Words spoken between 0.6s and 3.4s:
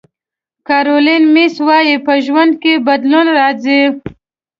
کارولین میس وایي په ژوند کې بدلون